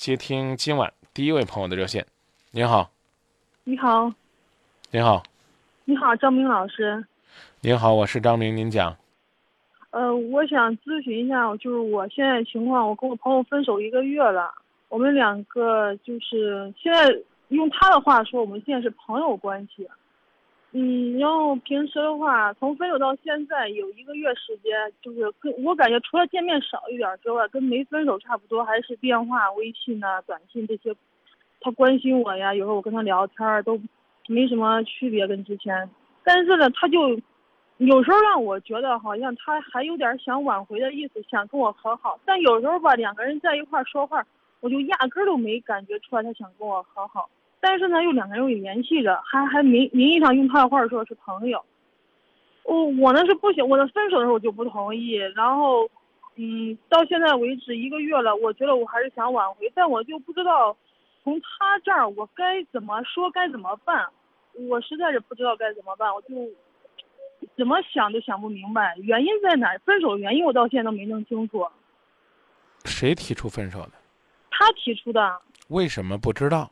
[0.00, 2.06] 接听今晚第一位朋友的热线。
[2.52, 2.90] 您好，
[3.64, 4.10] 你好，
[4.90, 5.22] 您好，
[5.84, 7.04] 你好，张明老师。
[7.60, 8.96] 您好，我是张明，您讲。
[9.90, 14.50] 呃，我想咨询一下，就是我现在情况，我跟我朋友分手一个月了，
[14.88, 17.14] 我们两个就是现在
[17.48, 19.86] 用他的话说，我们现在是朋友关系。
[20.72, 24.72] 嗯，然后平时的话，从分手到现在有一个月时间，
[25.02, 30.94] 就是跟我感觉除了见面少一点之外，跟没分手差不多，还是电话、微信呐、短信这些，
[31.60, 33.80] 他关心我呀，有时候我跟他聊天儿都
[34.28, 35.90] 没什么区别跟之前，
[36.24, 37.20] 但是呢，他就。
[37.80, 42.20] 有时候让我觉得好像他还有点想挽回的意思，想跟我和好。
[42.26, 44.22] 但有时候吧，两个人在一块说话，
[44.60, 47.30] 我就压根儿都没感觉出来他想跟我和好。
[47.60, 51.64] 但是呢，又两个人又联系着，还还名名义上用他的话说是朋友。
[52.64, 55.14] 我我呢是不行，我的分手的时候我就不同意。
[55.34, 55.88] 然后，
[56.36, 60.76] 嗯，到现在为止一个月了，我觉得我还是想挽回，但我就不知道
[61.22, 64.06] 从他这儿我该怎么说，该怎么办。
[64.68, 66.28] 我实在是不知道该怎么办，我就。
[67.56, 69.66] 怎么想都想不明白，原因在哪？
[69.78, 71.66] 分手原因我到现在都没弄清楚。
[72.84, 73.92] 谁提出分手的？
[74.50, 75.40] 他提出的。
[75.68, 76.70] 为什么不知道？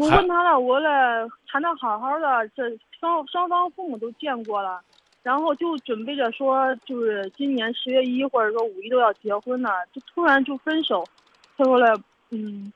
[0.00, 2.62] 我问他了，我俩谈的好好的，这
[2.98, 4.80] 双双方父母都见过了，
[5.22, 11.06] 然后就准备着说，就是今年十月一或者说五一都要结婚了，就突然就分手。
[11.54, 12.72] 他说了，嗯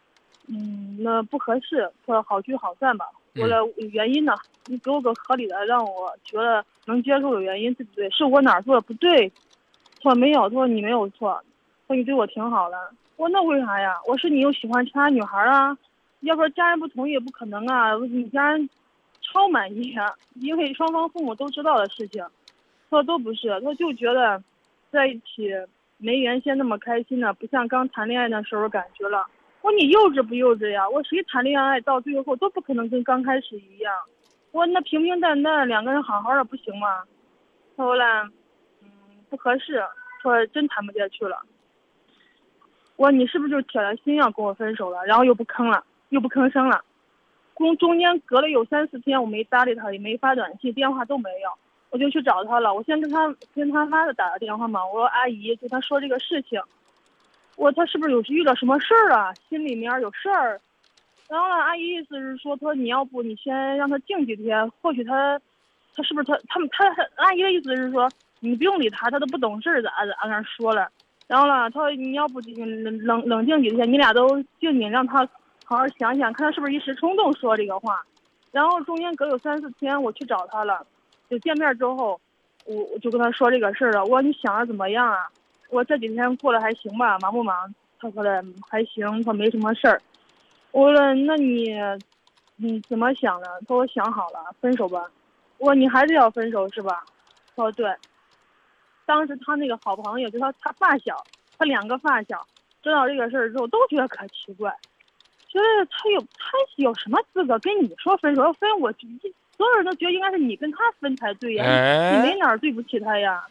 [0.49, 3.07] 嗯，那不合适，说好聚好散吧。
[3.37, 3.57] 我的
[3.91, 4.35] 原因呢？
[4.67, 8.11] 你给我个合理的，让我觉得能接受的原因，对不对？
[8.11, 9.31] 是我哪做的不对？
[10.03, 11.43] 他说没有，他说你没有错，
[11.87, 12.77] 说你对我挺好的。
[13.17, 13.95] 我那为啥呀？
[14.07, 15.75] 我是你又喜欢其他女孩啊？
[16.25, 17.95] 要说家人不同意也不可能啊！
[18.11, 18.69] 你家人
[19.21, 19.95] 超满意，
[20.35, 22.23] 因为双方父母都知道的事情。
[22.91, 24.43] 他说都不是，他就觉得
[24.91, 25.51] 在一起
[25.99, 29.27] 没原先那么开心了，不像刚谈恋爱那时候感觉了。
[29.63, 30.89] 我说你幼稚不幼稚呀？
[30.89, 33.93] 我谁谈恋爱到最后都不可能跟刚开始一样。
[34.53, 37.03] 我那平平淡淡两个人好好的不行吗？
[37.77, 38.23] 他后来，
[38.83, 38.89] 嗯，
[39.29, 39.83] 不合适，
[40.23, 41.43] 说真谈不下去了。
[42.97, 45.05] 我说你是不是就铁了心要跟我分手了？
[45.07, 46.83] 然后又不吭了，又不吭声了。
[47.57, 51.51] 中中间隔了有三四天，我没搭理他，也没发短信，电话都没有。
[51.91, 52.75] 我就去找他了。
[52.75, 54.85] 我先跟他跟他妈的打个电话嘛。
[54.85, 56.61] 我说阿姨，就他说这个事情。
[57.57, 59.33] 我他是不是有遇到什么事儿了？
[59.49, 60.61] 心里面有事儿，
[61.29, 61.55] 然后呢？
[61.55, 65.41] 阿姨意思是说，他说你要不你先让他静几天，或许他，
[65.95, 68.11] 他是不是他他们他阿姨的意思是说，
[68.41, 70.89] 你不用理他，他都不懂事儿咋咋那说了。
[71.29, 75.25] 然后呢，他说你要不冷冷冷静几天，你俩都静静，让他
[75.65, 78.03] 好好想想，看他是不是一时冲动说这个话。
[78.53, 80.87] 然后中间隔有三四天，我去找他了，
[81.29, 82.21] 就见面之后，
[82.67, 84.03] 我我就跟他说这个事儿了。
[84.05, 85.29] 我说你想的怎么样啊？
[85.71, 87.19] 我这几天过得还行吧？
[87.19, 87.75] 忙不忙？
[87.99, 90.01] 他说的还行，他没什么事儿。
[90.71, 91.75] 我说那你，
[92.57, 93.47] 你怎么想的？
[93.63, 95.03] 他说我想好了，分手吧。
[95.59, 97.03] 我说你还是要分手是吧？
[97.57, 97.93] 他说对。
[99.07, 101.17] 当时他那个好朋友，就他他发小，
[101.59, 102.47] 他两个发小
[102.83, 104.75] 知道这个事儿之后，都觉得可奇怪，
[105.61, 108.43] 觉得他有他有什么资格跟你说分手？
[108.43, 108.93] 要分我，
[109.57, 113.45] 所有人都觉得应该是你跟他分才对呀，你没哪儿对不起他呀？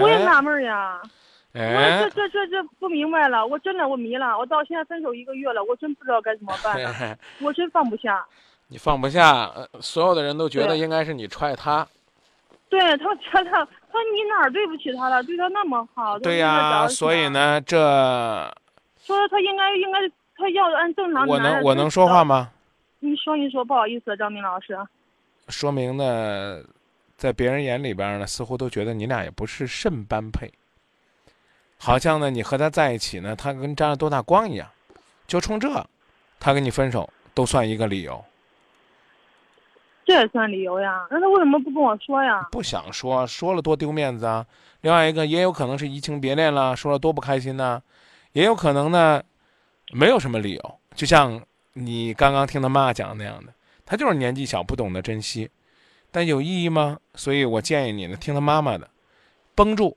[0.00, 1.00] 我也纳闷呀。
[1.52, 1.60] 我
[2.04, 8.24] 这这这这不明白了，我真的我迷了，我到现在分手一个月了，我真不知道该怎么办了，我真放不下。
[8.68, 11.86] 你放不下，所有的人都觉得应该是你踹他。
[12.68, 15.22] 对他觉得，他说你哪儿对不起他了？
[15.22, 16.18] 对他那么好。
[16.18, 17.78] 对呀，所以呢，这。
[18.98, 20.00] 说他应该应该
[20.36, 21.26] 他要按正常。
[21.26, 22.50] 我能我能说话吗？
[22.98, 24.78] 你说你说，不好意思，张明老师。
[25.48, 26.62] 说明呢，
[27.16, 30.50] 在别人眼里边呢，似乎都觉得你俩也不是甚般配。
[31.78, 34.66] 好像呢，你和他在一起呢，他跟沾了多大光一样，
[35.26, 35.68] 就冲这，
[36.40, 38.24] 他跟你分手都算一个理由。
[40.06, 41.06] 这也算理由呀？
[41.10, 42.48] 那他为什么不跟我说呀？
[42.50, 44.46] 不想说，说了多丢面子啊。
[44.80, 47.82] 另外一个也有可能是移情别恋了，说了多不开心呢。
[48.32, 49.22] 也有可能呢，
[49.92, 50.78] 没有什么理由。
[50.94, 51.40] 就像
[51.74, 53.52] 你刚刚听他妈讲的那样的，
[53.84, 55.50] 他就是年纪小，不懂得珍惜。
[56.10, 56.98] 但有意义吗？
[57.14, 58.88] 所以我建议你呢，听他妈妈的，
[59.54, 59.96] 绷住。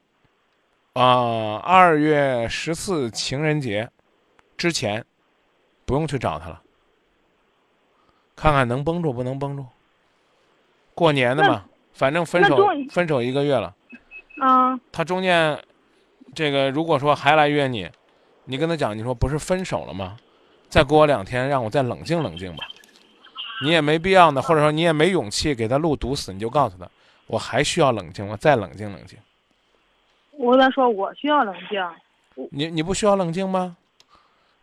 [0.94, 3.90] 啊，二月十四情人节
[4.58, 5.06] 之前，
[5.86, 6.62] 不用去找他了。
[8.36, 9.66] 看看能绷住不能绷住。
[10.94, 12.58] 过年的嘛，反正分手
[12.90, 13.74] 分手一个月了。
[14.42, 14.78] 啊。
[14.92, 15.58] 他中间，
[16.36, 17.90] 这个如果说还来约你，
[18.50, 20.18] 你跟他讲，你说不是分手了吗？
[20.70, 22.68] 再过我两天，让我再冷静冷静吧。
[23.64, 26.90] 你也没必要呢，或者说你也没勇气给他路堵死，你就告诉他，
[27.28, 29.20] 我还需要冷静，我再冷静冷静。
[30.32, 31.80] 我跟他说，我需要冷静。
[32.52, 33.78] 你你不需要冷静吗？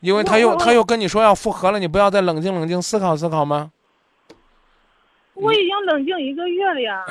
[0.01, 3.71] 因为他又他又跟你说要复合了，你不要再冷静冷静思考思考吗？
[5.35, 7.05] 我已经冷静一个月了呀。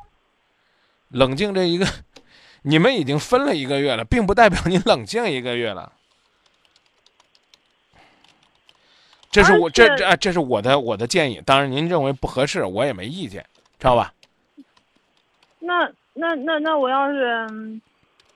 [1.10, 1.86] 冷静这一个，
[2.62, 5.92] 你们已经分了一个月了，并不代表你冷静一个月了。
[9.30, 13.44] 这是我这这啊这是我的我的建议，当然您认为不合适，我也没意见，
[13.78, 14.12] 知道吧？
[15.60, 17.80] 那那那那我要是，嗯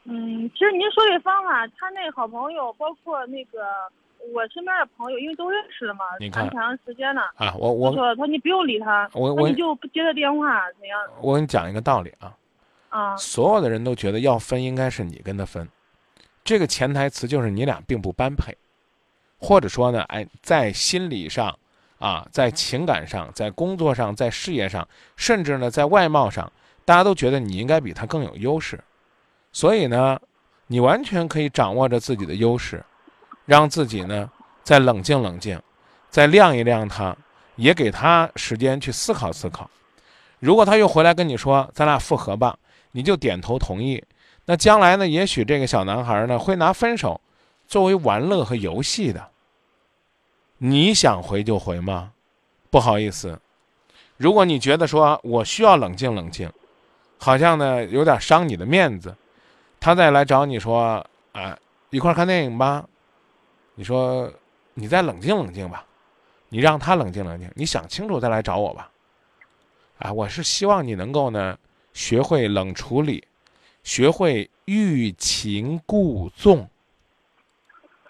[0.04, 3.66] 嗯，其实您说这方法，他那好朋友，包括那个
[4.32, 7.22] 我身边的朋友，因为都认识了嘛，你看谈挺长时间了。
[7.34, 12.32] 啊，我我我说他你不用理他，我你就不接他电话怎样我跟你讲一个道理啊，
[13.18, 15.68] 所有的人都觉得要分应该是你跟他分，
[16.44, 18.56] 这个潜台词就是你俩并不般配，
[19.38, 21.58] 或者说呢，哎，在心理上
[21.98, 24.86] 啊，在情感上，在工作上，在事业上，
[25.16, 26.50] 甚至呢，在外貌上，
[26.84, 28.78] 大家都觉得你应该比他更有优势，
[29.52, 30.20] 所以呢，
[30.66, 32.84] 你完全可以掌握着自己的优势，
[33.44, 34.30] 让自己呢
[34.62, 35.60] 再冷静冷静，
[36.10, 37.16] 再晾一晾他，
[37.56, 39.68] 也给他时间去思考思考。
[40.38, 42.56] 如果他又回来跟你说咱俩复合吧，
[42.94, 44.02] 你就点头同意。
[44.46, 47.20] 那将来呢，也许这个小男孩呢会拿分手
[47.66, 49.30] 作为玩乐和游戏的。
[50.58, 52.12] 你想回就回吗？
[52.70, 53.40] 不好意思，
[54.16, 56.50] 如果你觉得说我需要冷静冷静，
[57.18, 59.14] 好像呢有点伤你的面子，
[59.80, 61.58] 他再来找你说啊
[61.90, 62.84] 一块看电影吧，
[63.74, 64.32] 你说
[64.74, 65.84] 你再冷静冷静吧，
[66.48, 68.90] 你让他冷静冷静，你想清楚再来找我吧。
[69.98, 71.56] 啊，我是希望你能够呢
[71.94, 73.24] 学会冷处理，
[73.82, 76.68] 学会欲擒故纵。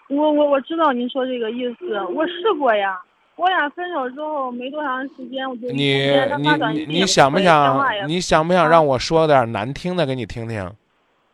[0.09, 2.99] 我我我知道您说这个意思，我试过呀。
[3.37, 7.93] 我俩分手之后没多长时间，我就你你你你想不想？
[7.93, 10.71] 也你想不想啊让我说点难听的给你听听？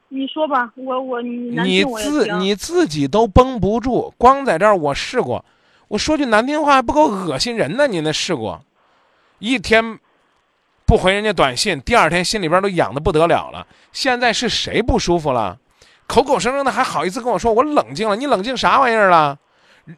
[0.10, 2.12] 你说吧，我我你我也听。
[2.12, 5.46] 自你自己都绷不住，光在这儿我试过，
[5.90, 7.86] 我说句难听话还不够恶心人呢。
[7.86, 8.64] 你那试过，
[9.38, 10.00] 一天
[10.92, 13.66] 不回人家短信，第二天心里边都痒的不得了了。
[13.94, 15.58] 现在是谁不舒服了？
[16.06, 18.18] 口口声声的还好意思跟我说我冷静了？
[18.18, 19.40] 你冷静啥玩意儿了？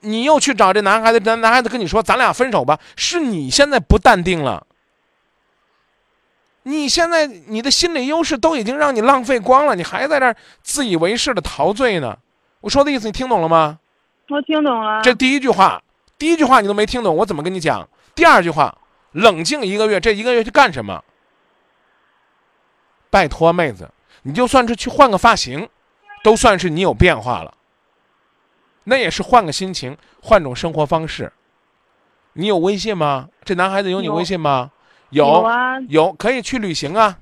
[0.02, 4.68] 你又去找这男孩子，男男孩子跟你说咱俩分手吧，是你现在不淡定了。
[6.62, 12.16] 你现在你的心理优势都已经让你浪费光了，你还在这儿自以为是的陶醉呢。
[12.62, 13.80] 我说的意思你听懂了吗？
[14.30, 15.02] 我听懂了。
[15.02, 15.82] 这第一句话，
[16.20, 17.90] 第一句话你都没听懂，我怎么跟你讲？
[18.14, 18.78] 第二句话，
[19.14, 21.04] 冷静一个月，这一个月去干什么？
[23.10, 23.90] 拜托妹子，
[24.24, 25.70] 你就算是去换个发型，
[26.24, 27.56] 都算是你有变化了。
[28.86, 31.32] 那也是换个心情，换种生活方式。
[32.34, 33.30] 你有微信吗？
[33.46, 34.72] 这男孩子有你微信吗？
[35.10, 37.20] 有啊，有可以去旅行啊，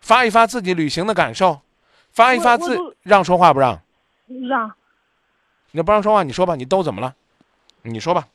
[0.00, 1.60] 发一发自己旅行的感受，
[2.12, 3.82] 发一发自让说话不让？
[4.26, 4.72] 让
[5.72, 7.12] 你不让说话，你说吧，你都怎么了？
[7.82, 8.28] 你说吧。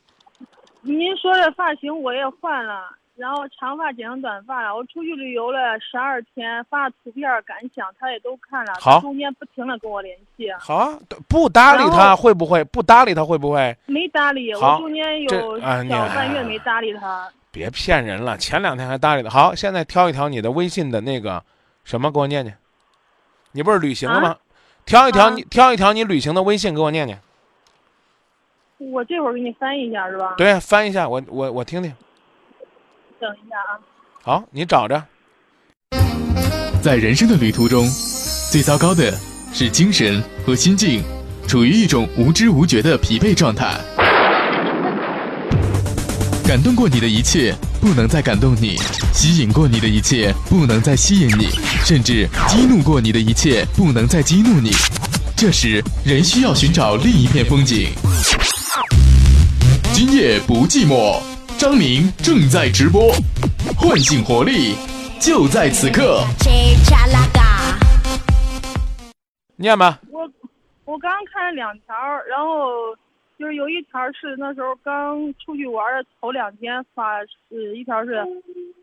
[0.81, 4.75] 您说这发型我也换了，然后长发剪成短发了。
[4.75, 8.73] 我出去旅游了十二天，发图片感想他也都看了。
[8.79, 10.97] 好中间不停的跟我联系，好啊，
[11.27, 12.63] 不搭理他会不会？
[12.63, 13.75] 不搭理他会不会？
[13.87, 14.53] 没搭理。
[14.55, 17.29] 我中间有这啊你小半月没搭理他。
[17.51, 19.29] 别骗人了，前两天还搭理他。
[19.29, 21.43] 好，现在挑一挑你的微信的那个
[21.83, 22.55] 什么，给我念念。
[23.51, 24.37] 你不是旅行了吗？
[24.85, 27.19] 挑一挑啊你挑一挑你旅行的微信给我念念。
[28.79, 30.35] 我这会儿给你翻译一下是吧？
[30.37, 31.93] 对，翻一下，我我我听听。
[33.19, 33.75] 等一下啊。
[34.23, 35.03] 好，你找着。
[36.81, 37.85] 在人生的旅途中，
[38.49, 39.11] 最糟糕的
[39.51, 41.03] 是精神和心境
[41.45, 43.77] 处于一种无知无觉的疲惫状态。
[46.47, 48.77] 感动过你的一切不能再感动你，
[49.13, 51.49] 吸引过你的一切不能再吸引你，
[51.83, 54.71] 甚至激怒过你的一切不能再激怒你。
[55.35, 57.89] 这时，人需要寻找另一片风景。
[59.99, 61.19] 今夜不寂寞，
[61.59, 63.11] 张明正在直播，
[63.75, 64.71] 唤醒活力，
[65.19, 66.23] 就在此刻。
[69.57, 69.99] 念吧。
[70.09, 70.21] 我
[70.85, 71.93] 我刚看了两条，
[72.29, 72.95] 然后
[73.37, 77.17] 就是有一条是那时候刚出去玩的头两天发，
[77.49, 78.25] 呃，一条是，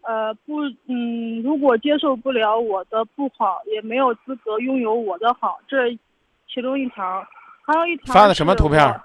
[0.02, 5.98] 呃不，嗯，如果接受不了我的不好，也没有资格拥有我的好，这
[6.46, 7.26] 其中一条，
[7.62, 9.00] 还有一条发的什么图片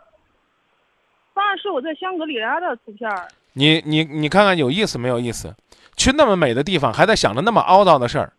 [1.34, 1.36] 儿我？
[1.36, 3.28] 发的是我在香格里拉的图片儿。
[3.54, 5.54] 你你你看看有意思没有意思？
[5.98, 8.34] 去那么美的地方，还在想着那么唠叨的事儿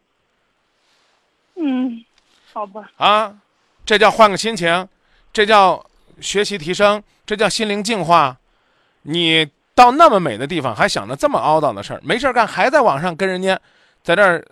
[1.54, 2.04] 嗯，
[2.52, 3.36] 好吧，啊？
[3.84, 4.88] 这叫换个心情，
[5.32, 5.84] 这叫
[6.20, 8.36] 学习提升，这叫心灵净化。
[9.02, 13.58] 你到那么美的地方，还想着这么唠叨的事儿，没事干，还在网上跟人家
[14.02, 14.44] 在这儿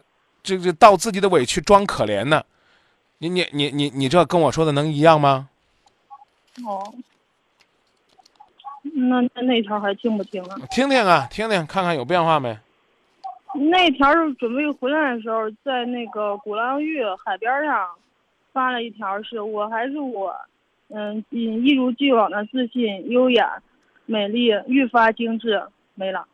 [0.42, 2.42] 这这道自己的委屈，装可怜呢。
[3.18, 5.49] 你你你你你这跟我说的能一样吗？
[6.64, 6.94] 哦，
[8.83, 10.57] 那那那条还听不听啊？
[10.71, 12.59] 听听啊，听听看看有变化没？
[13.55, 17.89] 那条是准备回来的时候，在那个鼓浪屿海边上
[18.53, 20.35] 发了一条，是我还是我，
[20.89, 23.61] 嗯，一如既往的自信、优雅、
[24.07, 25.63] 美丽，愈发精致，
[25.95, 26.25] 没了。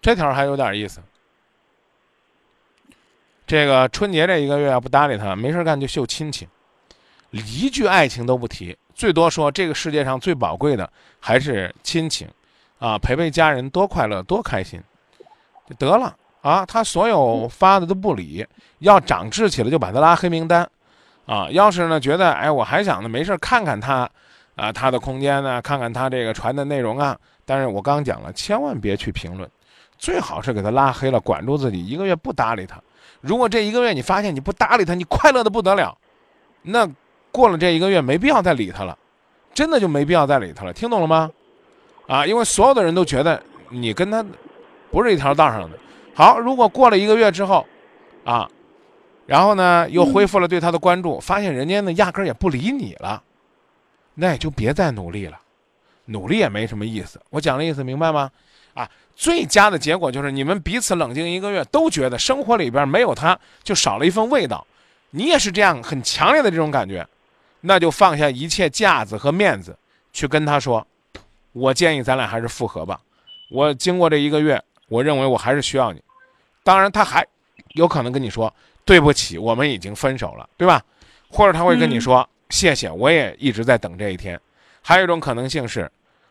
[0.00, 1.00] 这条还有点意思。
[3.46, 6.48] 这个春节这一个月要不搭理他，没事干就秀亲情，
[7.30, 12.26] 一句爱情都不提，最多说这个世界上最宝贵的还是亲情，
[12.78, 14.82] 啊，陪陪家人多快乐多开心，
[15.68, 16.64] 就得了啊。
[16.64, 18.44] 他所有发的都不理，
[18.78, 20.66] 要长志气了就把他拉黑名单，
[21.26, 24.08] 啊，要是呢觉得哎我还想呢没事看看他，
[24.54, 29.46] 啊他的空间呢，看看他这个传的内容啊，但是我刚讲了，千万别去评论，
[29.98, 32.80] 最好是给他拉黑了，管住自己，一个月不搭理他。
[33.20, 35.96] 如果这一个月你发现你不搭理他，你快乐的不得了，
[36.62, 36.88] 那
[37.36, 38.96] 过了这一个月没必要再理他了，
[39.52, 41.30] 真的就没必要再理他了，听懂了吗？
[42.06, 44.24] 啊，因为所有的人都觉得你跟他
[44.90, 45.78] 不是一条道上的。
[46.14, 47.66] 好，如果过了一个月之后，
[48.24, 48.48] 啊，
[49.26, 53.22] 然后呢又恢复了对他的关注，发现人家呢压根儿也不理你了，
[54.14, 55.38] 那也就别再努力了，
[56.06, 57.20] 努力也没什么意思。
[57.28, 58.30] 我讲的意思明白吗？
[58.72, 58.88] 啊。
[59.18, 64.66] 最佳的结果就是你们彼此冷静一个月，都觉得生活里边没有他就少了一份味道。
[65.08, 67.06] 你也是这样很强烈的这种感觉，
[67.66, 69.76] 那就放下一切架子和面子，
[70.12, 70.86] 去跟他说
[71.52, 73.00] ：“我建议咱俩还是复合吧。
[73.50, 76.00] 我经过这一个月，我认为我还是需要你。
[76.62, 77.26] 当然，他还
[77.74, 78.52] 有可能跟你说
[78.84, 80.80] 对不起，我们已经分手了，对吧？
[81.28, 84.40] 或者他会跟你说谢谢，我也一直在等这一天。
[84.80, 85.90] 还有一种可能性是，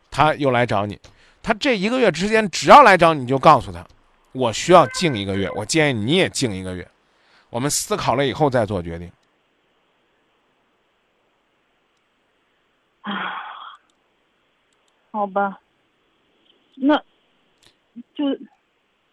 [0.09, 0.97] 他又来找你。”
[1.43, 3.85] 他这一个月之间，只要来找你就告诉他，
[4.31, 5.51] 我需要静一个月。
[5.51, 6.87] 我建议你也静一个月，
[7.49, 9.11] 我们思考了以后再做决定。
[13.05, 13.33] 啊，
[15.11, 15.59] 好吧，
[16.75, 16.97] 那
[18.15, 18.25] 就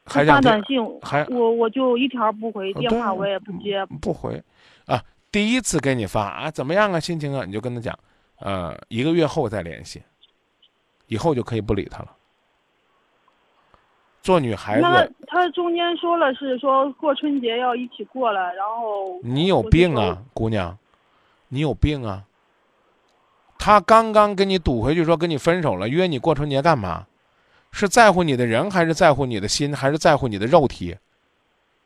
[0.05, 4.43] 还发短信，还我我就一条不回，电话我也不接，不回
[4.87, 5.01] 啊。
[5.31, 7.99] 第一次给你发啊，怎么样啊，心情啊，你就跟他讲，
[8.41, 10.03] 呃，一个月后再联系，
[11.07, 12.17] 以后就可以不理他了。
[14.23, 20.79] 做女孩子，那他中间说了是说过春节要一起过了，然后你有病啊，姑娘，
[21.49, 22.25] 你有病啊！
[23.65, 27.07] 他刚刚跟你赌回去说跟你分手了，约你过春节干嘛？
[27.71, 30.97] 是在乎你的人，还是在乎你的心，还是在乎你的肉体？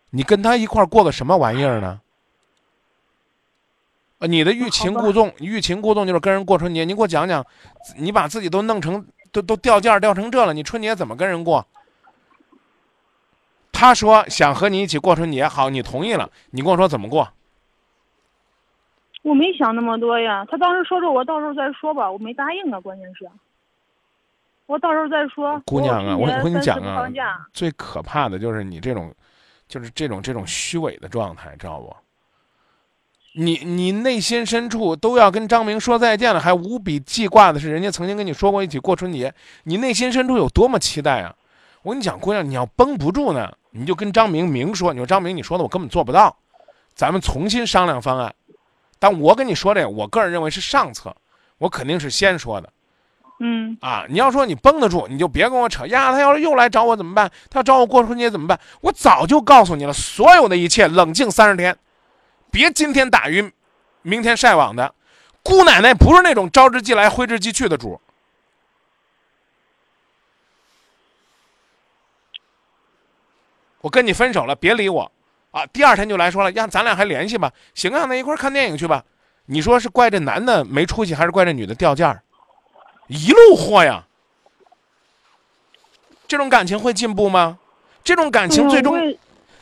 [0.08, 2.00] 你跟他一块过个什么玩意儿呢？
[4.20, 6.82] 啊，你的欲擒故纵，欲擒故纵就是跟人过春节。
[6.86, 7.44] 你给我讲讲，
[7.98, 11.66] 你把自己都弄成都都掉价掉成这了，你春节怎么跟人过？
[13.70, 16.30] 他说想和你一起过春节，好，你同意了。
[16.52, 17.30] 你跟我说怎么过？
[19.26, 20.46] 我没想那么多呀。
[20.48, 22.78] 他当时说着我到时候再说吧，我没答应啊。
[22.78, 23.28] 关键是，
[24.66, 25.60] 我到时候再说。
[25.66, 27.08] 姑娘啊，我我跟你讲啊，
[27.52, 29.12] 最可怕的就是你这种，
[29.66, 31.92] 就是这种这种虚伪的状态，知道不？
[33.34, 41.34] 你你内心深处都要跟张明说再见了，还无比记挂的是人家曾经跟你说过一起过春节，你内心深处有多么期待啊！
[41.82, 43.52] 我跟你讲，姑娘，你要绷不住呢。
[43.72, 46.36] 你就跟张明明说，你说张明，你说的我根本做不到，
[46.94, 48.32] 咱们重新商量方案。
[48.98, 51.14] 但我跟你说这个，我个人认为是上策，
[51.58, 52.72] 我肯定是先说的。
[53.38, 56.10] 嗯啊，你要说你绷得住，你就别跟我扯呀。
[56.10, 57.30] 他要是又来找我怎么办？
[57.50, 58.58] 他要找我过春节怎么办？
[58.80, 61.76] 我早就告诉你了，所有的一切冷静三十天，
[62.50, 63.52] 别今天打鱼，
[64.00, 64.94] 明天晒网的。
[65.42, 68.00] 姑奶奶不是那种招之即来挥之即去的主。
[73.82, 75.12] 我跟你分手了，别理我，
[75.56, 75.64] 啊！
[75.72, 77.50] 第二天就来说了，呀，咱俩还联系吧？
[77.74, 79.02] 行啊，那一块看电影去吧。
[79.46, 82.20] 你说是怪这男的没出息，还是怪这女的掉价
[83.06, 84.04] 一路货呀！
[86.28, 87.58] 这种感情会进步吗？
[88.04, 89.16] 这种感情最终，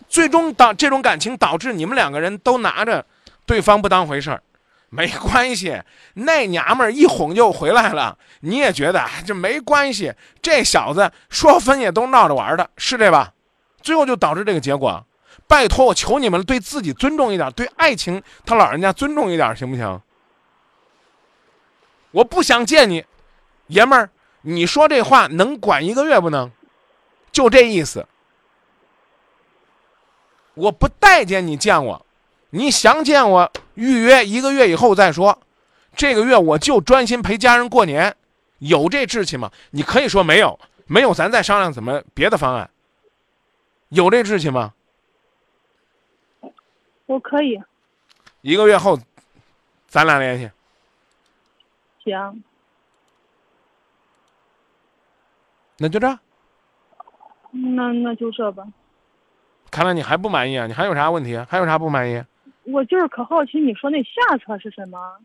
[0.08, 3.06] 最终导这种感情导致你们两个人都拿着
[3.46, 4.42] 对方不当回事儿，
[4.88, 5.80] 没关系，
[6.14, 13.32] 那娘们儿一哄就回来了，你也觉得这没关系，这小子说分也都闹着玩的，是这吧？
[13.80, 15.06] 最后就导致这个结果，
[15.54, 20.02] 拜托我求你们了，对自己尊重一点，对爱情他老人家尊重一点，行不行？
[22.10, 23.04] 我不想见你，
[23.68, 24.10] 爷们儿，
[24.42, 26.50] 你说这话能管一个月不能？
[27.30, 28.04] 就这意思。
[30.54, 32.04] 我不待见你见我，
[32.50, 35.38] 你想见我预约一个月以后再说，
[35.94, 38.16] 这个月我就专心陪家人过年，
[38.58, 39.52] 有这志气吗？
[39.70, 42.68] 你可以说没有，没有咱再商量怎么别的方案。
[43.90, 44.72] 有这志气吗？
[47.06, 47.60] 我可以。
[48.40, 48.98] 一个月后，
[49.86, 50.50] 咱俩联系。
[52.02, 52.42] 行。
[55.78, 56.06] 那就这。
[57.50, 58.66] 那那就这吧。
[59.70, 60.66] 看来你还不满意啊？
[60.66, 61.36] 你还有啥问题？
[61.48, 62.22] 还有啥不满意？
[62.64, 65.18] 我就是可好奇，你说那下策是什么？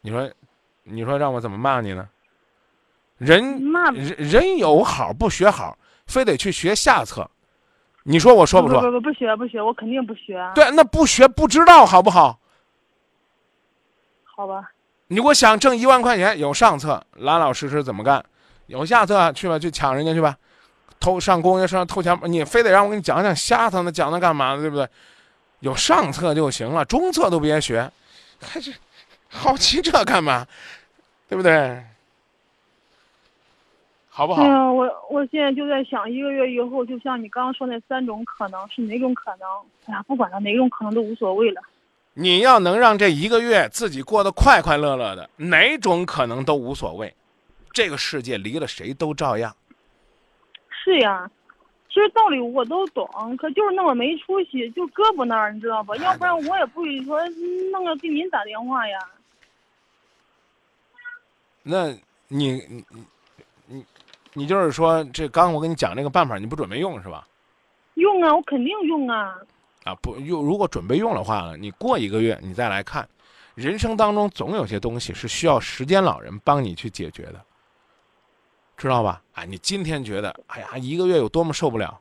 [0.00, 0.32] 你说，
[0.84, 2.08] 你说让我怎么骂你呢？
[3.18, 7.30] 人骂人人有好不学好，非得去学下策。
[8.08, 8.80] 你说我说不说？
[8.80, 10.40] 不不不学不学，我肯定不学。
[10.54, 12.38] 对，那不学不知道好不好？
[14.22, 14.70] 好吧。
[15.08, 18.20] 你给我想挣一万块钱，有上策，老老实实怎么干；
[18.66, 20.36] 有下策，去吧，去抢人家去吧。
[21.00, 23.90] 偷上公家上偷钱，你非得让我给你讲讲下策呢？
[23.90, 24.60] 讲那干嘛呢？
[24.60, 24.88] 对不对？
[25.60, 27.90] 有上策就行了，中策都别学，
[28.40, 28.72] 还是
[29.28, 30.46] 好奇这干嘛？
[31.28, 31.82] 对不对？
[34.16, 34.42] 好不好？
[34.42, 39.46] 哎呀，我我现在就在想，一个月以后，就像你刚刚说那三种可能是哪种可能？
[39.84, 41.60] 哎呀，不管了，哪种可能都无所谓了。
[42.14, 47.14] 你要能让这一个月自己过得快快乐乐的，哪种可能都无所谓。
[47.74, 49.54] 这个世界离了谁都照样。
[50.70, 51.30] 是呀，
[51.90, 53.06] 其实道理我都懂，
[53.36, 55.94] 可就是那么没出息，就胳膊那儿，你知道吧？
[55.96, 57.20] 要不然我也不会说
[57.70, 58.98] 弄个给您打电话呀。
[61.62, 61.94] 那
[62.28, 62.62] 你
[64.36, 67.26] 你就是说，这刚我跟你讲这个办法，你不准备用是吧？
[67.94, 69.34] 用啊，我肯定用啊。
[69.84, 73.08] 啊，不用，如果准备用的话，你过一个月你再来看，
[73.54, 77.40] 人生当中总有些东西是需要时间老人帮你去解决的。
[78.76, 79.22] 知道吧？
[79.32, 81.98] 啊，你今天觉得，哎呀，一个月有多么受不了？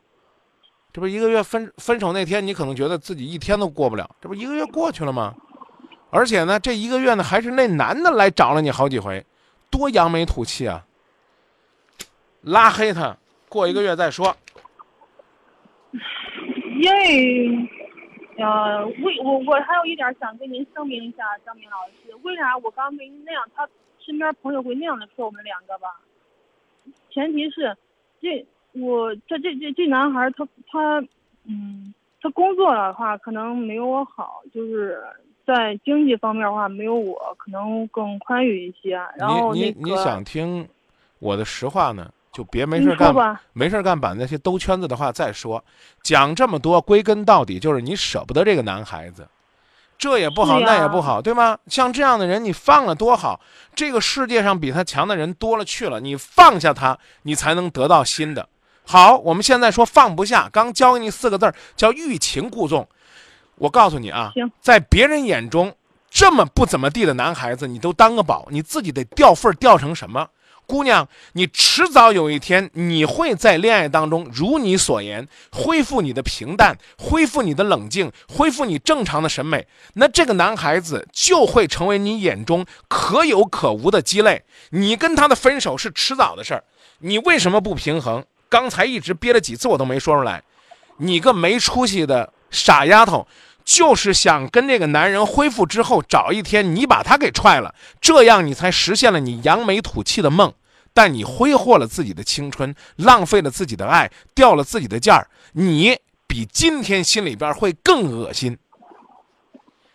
[0.91, 4.13] 这不一个月分分手那天，你可能觉得自己一天都过不了。
[4.19, 5.33] 这不一个月过去了吗？
[6.09, 9.25] 而且呢，这一个月呢，还是那男的来找了你好几回，
[9.69, 10.85] 多扬眉吐气啊！
[12.45, 13.17] 拉黑他，
[13.49, 14.35] 过一个月再说。
[16.79, 17.47] 因为，
[18.37, 23.67] 呃，为我我还有一点想跟您声明一下，张明老师，为啥我刚跟您那样，他
[23.99, 25.87] 身边朋友会那样的说我们两个吧？
[27.09, 27.75] 前提是，
[28.21, 31.03] 这我这这这这男孩他他
[31.45, 35.01] 嗯，他工作的话可能没有我好，就是
[35.47, 39.01] 在经济方面的话没有我可能更宽裕一些。
[39.17, 40.67] 然后你你你想听
[41.19, 43.15] 我的实话呢，就别没事干，
[43.53, 45.63] 没事干把那些兜圈子的话再说。
[46.03, 49.25] 讲这么多，归根到底就是你舍不得这个男孩子。
[49.97, 51.57] 这也不好，那也不好，对吗？
[51.67, 53.39] 像这样的人，你放了多好？
[53.73, 58.49] 这个世界上比他强的人多了去了，你放下他，你才能得到新的。
[58.85, 62.85] 好，我们现在说放不下，刚教给你四个字儿，叫欲擒故纵。
[63.55, 65.73] 我告诉你啊，在别人眼中
[66.09, 70.27] 这么不怎么地的男孩子，你都当个宝，你自己得掉份儿掉成什么？
[70.67, 79.67] 姑娘，你迟早有一天，你会在恋爱当中如你所言，恢复你的平淡，恢复你的冷静，恢复你正常的审美。
[79.93, 84.43] 那这个男孩子就会成为你眼中可有可无的鸡肋。
[84.71, 86.63] 你跟他的分手是迟早的事儿。
[86.99, 88.23] 你为什么不平衡？
[88.49, 90.41] 刚才一直憋了几次，我都没说出来。
[90.97, 93.27] 你个没出息的傻丫头，
[93.65, 100.53] 就是想跟这个男人恢复之后，找一天你把他给踹了，这样你才实现了你扬眉吐气的梦。
[100.93, 108.57] 但你挥霍了自己的青春，浪费了自己的爱，掉了自己的价儿，你比今天心里边会更恶心。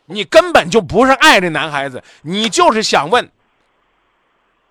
[0.04, 3.30] 你根本就不是爱这男孩子，你就是想问。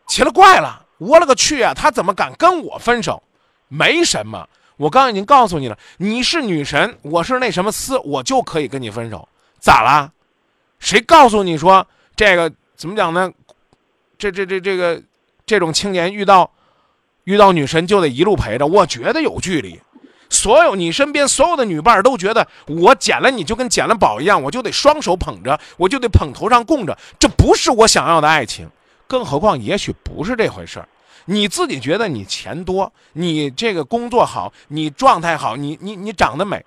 [0.08, 1.74] 奇了怪了，我勒个去啊！
[1.74, 3.24] 他怎么敢跟我分手？
[3.68, 4.48] 没什么，
[4.80, 9.28] 我刚刚已经告诉你了，你是女神，我是那什么司，我就可以跟你分手。
[9.60, 10.10] 咋啦？
[10.80, 13.32] 谁告诉你说这个怎么讲呢？
[14.18, 15.02] 这这这这个。
[15.46, 16.52] 这种青年遇到，
[17.24, 19.82] 遇到女神就得一路陪着，我觉得有距离。
[20.30, 28.70] 所有你身边所有的女伴都觉得我捡了你就跟捡了宝一样，我就得双手捧着，我就得捧头上供着，这不是我想要的爱情。
[29.08, 30.88] 更何况，也许不是这回事儿。
[31.32, 36.66] 你自己觉得你钱多，你这个工作好，你状态好，你你你长得美，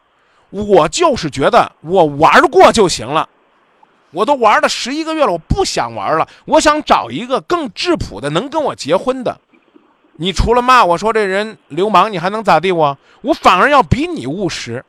[0.50, 3.28] 我就是觉得我玩过就行了。
[4.12, 6.28] 我都玩了十一个月了，我不想玩了。
[6.44, 9.40] 我想找一个更质朴的，能跟我结婚的。
[10.18, 12.70] 你除了骂我说这人流氓，你还能咋地？
[12.70, 14.84] 我我反而要比你务实。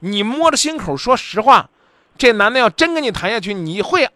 [0.00, 1.70] 你摸着心口说实话，
[2.18, 4.06] 这男的要真跟你谈下去，你会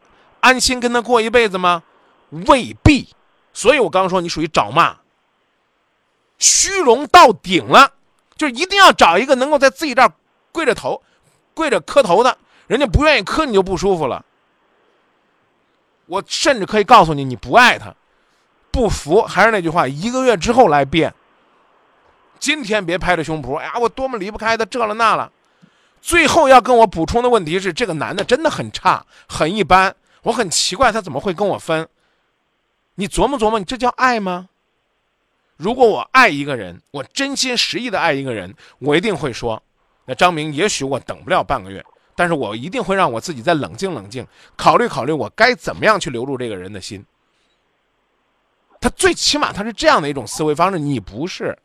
[0.41, 1.83] 安心跟他过一辈子吗？
[2.47, 3.09] 未必。
[3.53, 4.97] 所以我刚说你属于找骂，
[6.39, 7.93] 虚荣到顶了，
[8.37, 10.13] 就一定要找一个能够在自己这儿
[10.53, 11.03] 跪着头、
[11.55, 14.25] 跪着磕头的，人家不愿意磕你就不舒服了。
[16.07, 17.95] 我甚至可以告诉你，你不爱他，
[18.71, 21.13] 不服，还是那句话，一个月之后来变。
[22.39, 25.31] 今天别拍着胸脯，哎呀，我多么离不开他，这了那了。
[26.01, 31.89] 最后要跟我补充的问题是，这个男的真的很差，很一般，我很奇怪他怎么会跟我分。
[33.01, 34.49] 你琢磨琢磨，你这叫爱吗？
[35.57, 39.63] 如果我爱一个人，我真心实意的爱一个人，我一定会说，
[40.07, 41.85] 那张明，也许我等不了半个月，
[42.17, 47.05] 但是我一定会让我自己再冷静冷静，考虑考虑我该怎么样去留住这个人的心。
[48.81, 51.57] 他最起码他是这样的一种思维方式，你不是，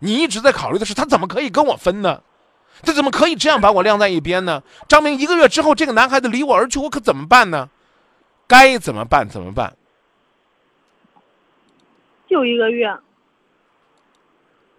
[0.00, 2.20] 你一直在考虑的是他怎么可以跟我分呢？
[2.82, 4.60] 他怎么可以这样把我晾在一边呢？
[4.88, 7.70] 张明一个月之后，这个男孩子离我而去，我可怎么办呢？
[8.48, 9.28] 该怎么办？
[9.28, 9.76] 怎么办？
[12.32, 12.98] 就一个月。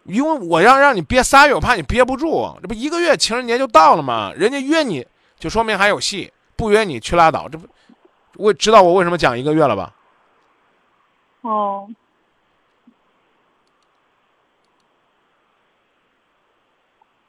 [0.04, 2.54] 因为我要让你憋仨月，我怕你憋不住。
[2.62, 4.34] 这不一个月情人节就到了吗？
[4.36, 5.08] 人家约你
[5.40, 7.48] 就说明还有戏，不约你去拉倒。
[7.48, 7.66] 这不，
[8.36, 9.96] 我知道我为什么讲一个月了吧？
[11.42, 11.90] 哦。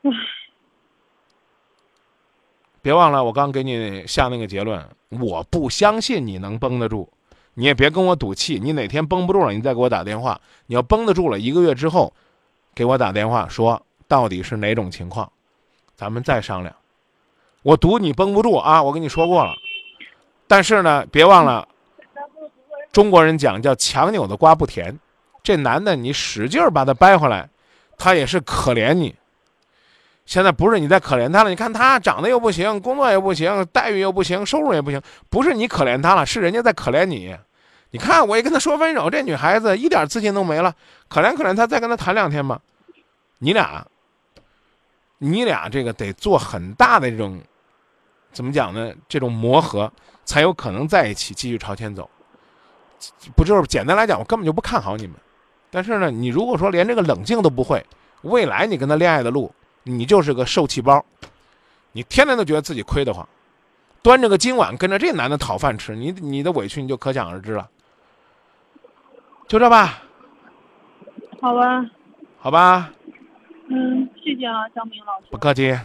[0.02, 0.10] 唉。
[2.82, 7.08] 别忘了，我刚给你下那个结论，我不相信你能绷得住。
[7.54, 10.40] 你也别跟我赌气，你哪天绷不住了，你再给我打电话。
[10.66, 12.12] 你要绷得住了，一个月之后。
[12.76, 15.30] 给我打电话说到底是哪种情况，
[15.94, 16.74] 咱们再商量。
[17.62, 18.82] 我赌你绷不住啊！
[18.82, 19.54] 我跟你说过了，
[20.48, 21.68] 但是呢，别忘了，
[22.90, 24.98] 中国人讲叫强扭的瓜不甜。
[25.44, 27.48] 这男的你使劲把他掰回来，
[27.96, 29.14] 他也是可怜你。
[30.26, 37.37] 现在不是你在可怜他了，你看他长得又不行，工作又不行，待遇又不行，收入也不行，不是你可怜他了，是人家在可怜你。
[37.90, 40.74] 你看，我一跟他说分手，这女孩子一点自信都没了，
[41.08, 42.60] 可怜可怜他，再跟他谈两天吧。
[43.38, 43.87] 你俩，
[45.18, 47.40] 你俩这个得做很大的这种，
[48.32, 48.92] 怎么讲呢？
[49.08, 49.92] 这种磨合
[50.24, 52.08] 才有可能在一起继续朝前走。
[53.37, 55.14] 不就是简单来讲，我根本就不看好你们。
[55.70, 57.84] 但是呢，你如果说连这个冷静都不会，
[58.22, 61.04] 未来你跟他恋爱的路，你就是个受气包。
[61.92, 63.26] 你天天都觉得自己亏得慌，
[64.02, 67.70] 端着个金碗跟着这男的讨饭吃，你你的委屈你就可想而知了。
[69.46, 70.02] 就这吧，
[71.40, 71.86] 好吧，
[72.38, 72.92] 好吧，
[73.68, 75.78] 嗯，谢谢啊，张明老师，不客气，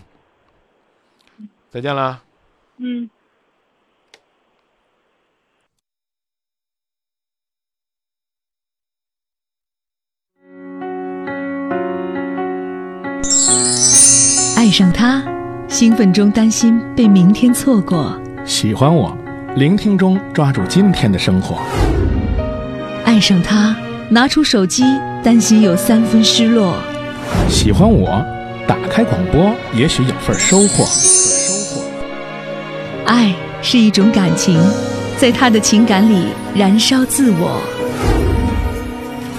[1.69, 2.23] 再见了，
[2.77, 3.09] 嗯。
[14.69, 15.23] 爱上他，
[15.67, 18.13] 兴奋中担心被明天错过；
[18.45, 19.17] 喜欢我，
[19.55, 21.57] 聆听中抓住今天的生活。
[23.03, 23.75] 爱上他，
[24.09, 24.83] 拿出手机，
[25.23, 26.75] 担心有三分失落。
[27.49, 28.23] 喜欢我，
[28.67, 30.85] 打开广播，也许有份收获。
[30.85, 31.83] 收获。
[33.07, 34.61] 爱是一种感情，
[35.17, 37.59] 在他的情感里燃烧自我。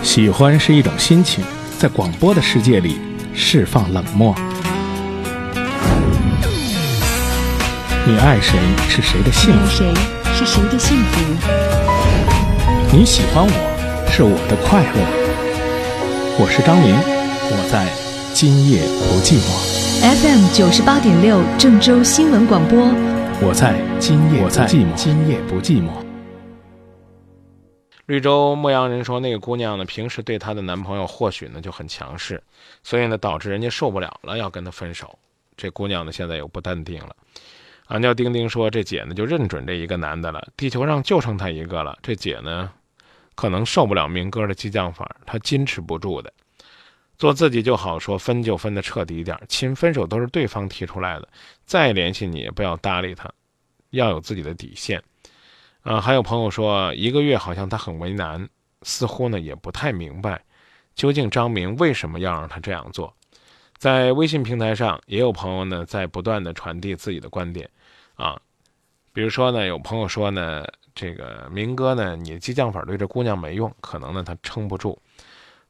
[0.02, 1.44] 喜欢是一种心情，
[1.78, 2.98] 在广播的世界里
[3.32, 4.34] 释放冷漠。
[8.06, 8.58] 你爱谁
[8.88, 9.68] 是谁的幸福？
[9.68, 9.94] 谁
[10.32, 11.20] 是谁的幸福？
[12.96, 15.04] 你喜欢我是我的快乐，
[16.40, 17.86] 我是张明，我在
[18.32, 19.52] 今夜不寂寞。
[20.00, 22.78] FM 九十八点六郑州新闻广播，
[23.46, 24.94] 我在今夜不寂寞。
[24.94, 25.90] 今夜不寂寞。
[28.06, 32.42] 绿洲牧羊人说，那个姑娘呢，平时对她的男朋友或许呢就很强势，
[32.82, 35.18] 所以呢导致人家受不了了，要跟她分手。
[35.54, 37.14] 这姑娘呢现在又不淡定了。
[37.90, 41.98] 俺叫丁丁说，这姐呢就认准这一个男的了，地球上就剩他一个了。
[42.02, 42.72] 这姐呢。
[43.36, 46.30] 可能受不了明哥的激将法，他矜持不住的。
[47.16, 49.38] 做自己就好，说分就分的彻底一点。
[49.48, 51.26] 亲，分手都是对方提出来的，
[51.64, 53.32] 再联系你也不要搭理他，
[53.90, 55.02] 要有自己的底线。
[55.80, 58.46] 啊，还有朋友说一个月好像他很为难，
[58.82, 60.42] 似乎呢也不太明白，
[60.94, 63.14] 究竟张明为什么要让他这样做。
[63.78, 67.70] 在微信平台上也有朋友呢在不断的传递自己的观点，
[68.20, 68.40] 啊，
[69.12, 70.64] 比如说呢有朋友说呢。
[70.92, 75.00] 这个明哥呢，你激将法对这姑娘没用，可能呢他撑不住。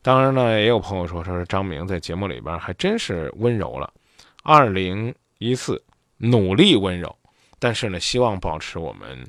[0.00, 3.92] 当然呢，也有朋友说，说是张明在节目里边还真是温柔了。
[4.42, 5.80] 二零一四
[6.16, 7.14] 努力温柔，
[7.58, 9.24] 但是呢，希望保持我们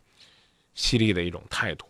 [0.73, 1.85] 犀利的一种态度。